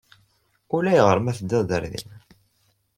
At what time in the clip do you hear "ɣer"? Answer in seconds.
1.71-1.83